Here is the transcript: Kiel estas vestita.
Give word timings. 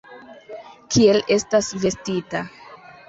Kiel 0.95 1.21
estas 1.37 1.71
vestita. 1.85 2.43